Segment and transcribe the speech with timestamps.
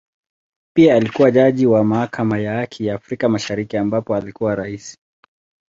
[0.75, 4.97] Pia alikua jaji wa Mahakama ya Haki ya Afrika Mashariki ambapo alikuwa Rais.